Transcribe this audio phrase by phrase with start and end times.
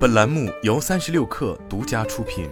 [0.00, 2.48] 本栏目由三十六氪独家出品。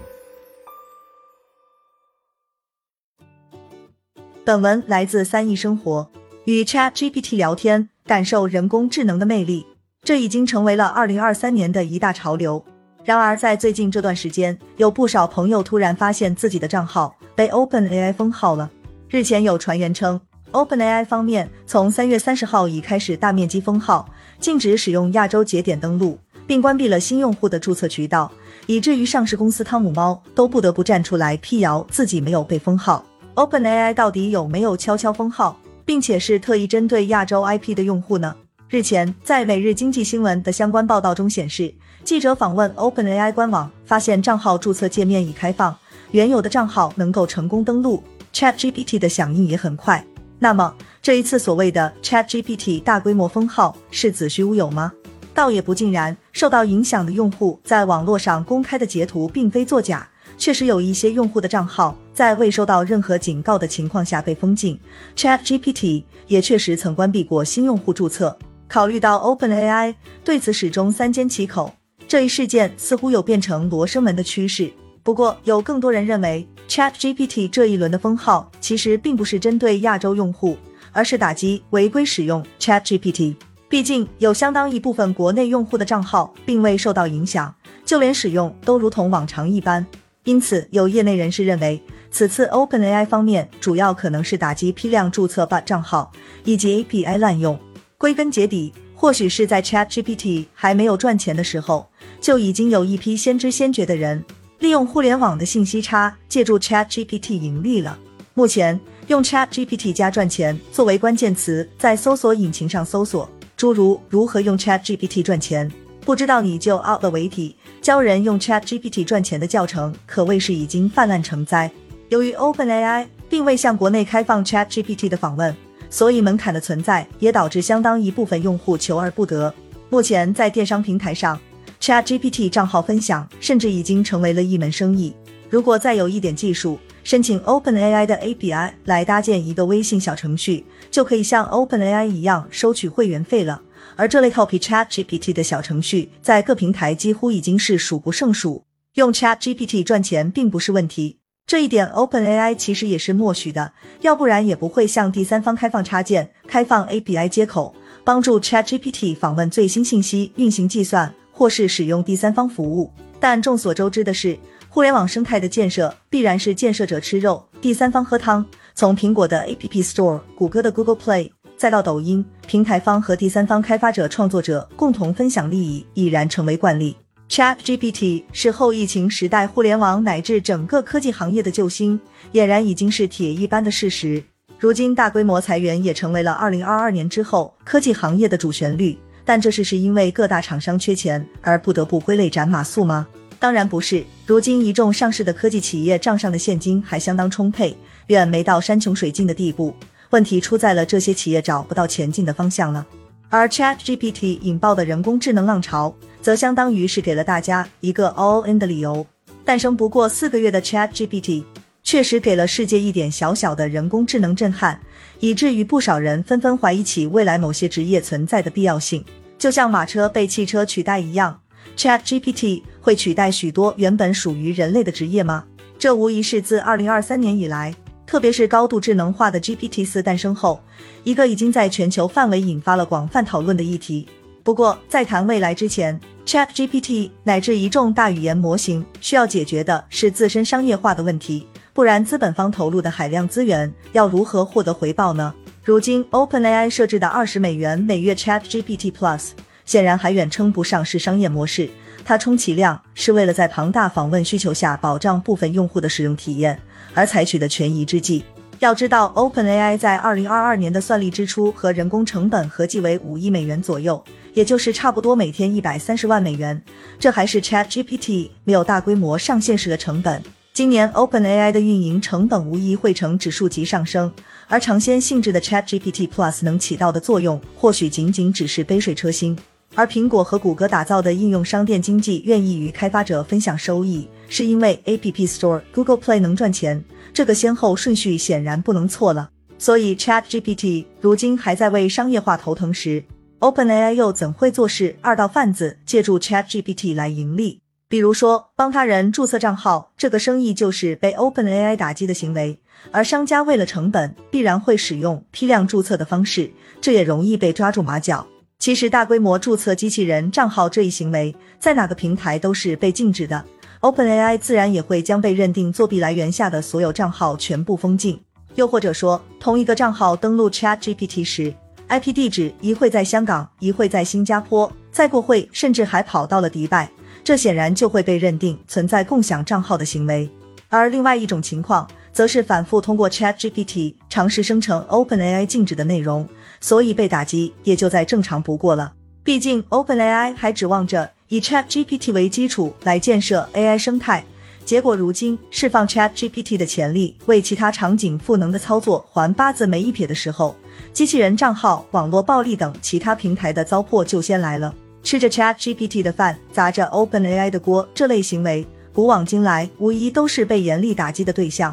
[4.44, 6.10] 本文来自三亿生活。
[6.44, 9.66] 与 Chat GPT 聊天，感受人工智能的魅力，
[10.02, 12.62] 这已经成为了二零二三年的一大潮流。
[13.02, 18.70] 然而，在最近这段时间，有不少朋友突然发现自己的账号被 OpenAI 封号了。
[19.08, 20.20] 日前有传言称
[20.52, 24.06] ，OpenAI 方面从三月三十号已开始大面积封号，
[24.38, 26.18] 禁止使用亚洲节点登录，
[26.48, 28.32] 并关闭了新用户的注册渠道，
[28.66, 33.04] 以至于上市公司汤姆猫都不得不站出来辟谣自己没有被封号。
[33.34, 35.60] OpenAI 到底有没有悄悄封号？
[35.84, 38.34] 并且是特意针对亚洲 IP 的用户呢？
[38.68, 45.76] 日前，在每日经济新闻的相关报道中显示，记者访问 OpenAI 官网，发现账号注册界面已开放，
[46.10, 48.02] 原有的账号能够成功登录。
[48.32, 50.04] ChatGPT 的响应也很快。
[50.38, 54.92] 那么，这一次所谓的 ChatGPT 大规模封号是子虚乌有吗？
[55.38, 60.08] 倒也不尽然，受到影响的用户在网络上公开的截图并非作假。
[60.36, 64.76] 确实有一些用户的账号在未收到任何警告的情况下被封禁
[65.14, 68.36] ，ChatGPT 也确实曾关闭过新用户注册。
[68.66, 71.72] 考虑到 OpenAI 对此始终三缄其口，
[72.08, 74.68] 这一事件似乎有变成罗生门的趋势。
[75.04, 80.56] 不过，有更多人认为 ChatGPT 这一轮的封号其实并不是针对亚洲用户，
[80.90, 83.36] 而是打击违规使用 ChatGPT。
[83.68, 89.86] 毕竟，有相当一部分国内用户的账号并未受到影响，就连使用都如同往常一般。
[90.24, 96.10] 因此，有业内人士认为，此次 OpenAI 方面主要可能是打击批量注册 bot 账号
[96.44, 97.58] 以及 API 滥用。
[97.98, 101.86] 归根结底，或许是在 ChatGPT 还没有赚钱的时候，
[102.22, 104.24] 就已经有一批先知先觉的人，
[104.60, 107.98] 利用互联网的信息差，借助 ChatGPT 盈利了。
[108.32, 115.68] 目前，用 ChatGPT 加赚钱作为关键词，在搜索引擎上搜索，诸如如何用 ChatGPT 赚钱。
[116.02, 121.68] 不知道你就 out 了为题，教人用 Chat GPT 赚钱的教程可谓是已经泛滥成灾。
[122.08, 125.54] 由于 OpenAI 并未向国内开放 Chat GPT 的访问，
[125.90, 129.52] 所以门槛的存在也导致相当一部分用户求而不得。
[129.90, 131.38] 目前在电商平台上
[131.80, 135.12] ，Chat GPT 账号分享甚至已经成为了一门生意。
[135.50, 136.78] 如果再有一点技术，
[137.08, 143.62] 申请 OpenAI 的 API 来搭建一个微信小程序，就可以像 OpenAI 一样收取会员费了。
[143.96, 148.62] 而这类 copy Chat GPT 的小程序，在各平台几乎已经是数不胜数。
[148.96, 162.92] 用 Chat GPT 赚钱并不是问题，这一点 OpenAI 其实也是默许的，要不然也不会向第三方开放插件、开放 API 接口，帮助 Chat GPT 访问最新信息、运行计算或是使用第三方服务。
[163.18, 164.38] 但众所周知的是，
[164.70, 168.44] 互联网生态的建设必然是建设者吃肉，第三方喝汤。
[168.74, 171.30] 从苹果的 App Store、谷歌的 Google Play。
[171.56, 176.94] 再到抖音，平台方和第三方开发者、创作者共同分享利益，已然成为惯例。
[177.28, 181.98] ChatGPT 是后疫情时代互联网乃至整个科技行业的救星，
[182.32, 184.22] 俨然已经是铁一般的事实。
[184.58, 188.96] 如今大规模裁员也成为了2022年之后科技行业的主旋律。
[189.24, 193.06] 但这是是因为各大厂商缺钱而不得不挥泪斩马谡吗？
[193.38, 194.04] 当然不是。
[194.26, 197.76] 如今一众上市的科技企业账上的现金还相当充沛，
[198.08, 199.74] 远没到山穷水尽的地步。
[200.10, 202.86] 问题出在了这些企业找不到前进的方向了，
[203.28, 209.06] 而 Chat GPT 引爆的人工智能浪潮，则相当于是给了大家一个 all in 的理由。
[209.44, 211.44] 诞生不过四个月的 Chat GPT，
[211.82, 214.80] 确实给了世界一点小小的人工智能震撼，
[215.20, 219.04] 以至于不少人纷纷怀疑起未来某些职业存在的必要性。
[219.38, 221.40] 就像马车被汽车取代一样
[221.76, 225.44] ，Chat GPT 会取代许多原本属于人类的职业吗？
[225.78, 227.74] 这无疑是自二零二三年以来。
[228.06, 230.58] 特别是高度智能化的 GPT 四诞生后，
[231.04, 234.08] 一个已经在全球范围引发了广泛讨论的议题。
[234.42, 245.34] 不过，在谈未来之前，Chat GPT 乃至一众大语言模型需要解决的是自身商业化的问题，不然资本方投入的海量资源要如何获得回报呢？
[245.62, 249.32] 如今，OpenAI 设置的二十美元每月 Chat GPT Plus
[249.68, 251.68] 显然还远称不上是商业模式。
[252.02, 256.58] 它充其量是为了在庞大访问需求下保障部分用户的使用体验
[256.94, 258.24] 而采取的权宜之计。
[258.60, 264.02] 要知道，OpenAI 在二零二二年的算力支出和人工成本合计为五亿美元左右，
[264.32, 266.62] 也就是差不多每天一百三十万美元。
[266.98, 270.22] 这还是 ChatGPT 没有大规模上线时的成本。
[270.54, 274.10] 今年 OpenAI 的运营成本无疑会呈指数级上升，
[274.48, 279.38] 而尝鲜性质的 ChatGPT Plus 能起到的作用，或许仅仅只是杯水车薪。
[279.74, 286.82] 而苹果和谷歌打造的应用商店经济愿意与开发者分享收益，是因为 App Store、Google Play 能赚钱，
[287.12, 289.30] 这个先后顺序显然不能错了。
[289.56, 293.04] 所以 ChatGPT 如今还在为商业化头疼时
[293.40, 297.60] OpenAI 又怎会做事二道贩子借助 ChatGPT 来盈利？
[297.88, 302.60] 比如说，帮他人注册账号，这个生意就是被 OpenAI 打击的行为。
[302.90, 306.50] 而商家为了成本，必然会使用批量注册的方式，
[306.80, 308.26] 这也容易被抓住马脚。
[308.58, 313.44] 其实，大规模注册机器人账号这一行为，在哪个平台都是被禁止的。
[313.82, 318.20] OpenAI 自然也会将被认定作弊来源下的所有账号全部封禁。
[318.56, 321.54] 又或者说，同一个账号登录 ChatGPT 时
[321.88, 326.90] ，IP 地址一会在香港，一会在新加坡，再过会甚至还跑到了迪拜。
[327.22, 330.28] 这显然就会被认定存在共享账号的行为，
[330.68, 336.28] 而另外一种情况，则是反复通过 ChatGPT 尝试生成 OpenAI 禁止的内容，
[336.60, 338.92] 所以被打击也就再正常不过了。
[339.22, 344.24] 毕竟 OpenAI 还指望着以 ChatGPT 为基础来建设 AI 生态，
[344.64, 350.56] 结果如今释放 ChatGPT 的潜力，为其他场景赋能的操作还八字没一撇的时候，
[350.92, 354.74] 机器人账号、网络暴力等其他平台的糟粕就先来了。
[355.04, 361.72] 吃着 Chat GPT 的饭，砸着 Open AI 的锅，这类行为古往今来无疑都是被严厉打击的对象。